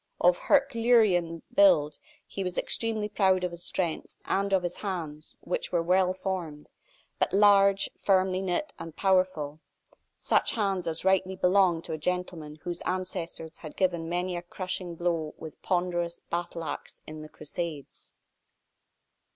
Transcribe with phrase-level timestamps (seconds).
[0.19, 5.71] Of herculean build, he was extremely proud of his strength, and of his hands, which
[5.71, 6.71] were well formed,
[7.19, 9.59] but large, firmly knit and powerful,
[10.17, 14.95] such hands as rightly belonged to a gentleman whose ancestors had given many a crushing
[14.95, 18.15] blow with ponderous battle axe in the crusades.